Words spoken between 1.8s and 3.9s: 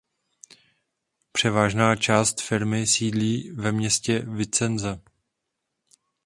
část firmy sídlí ve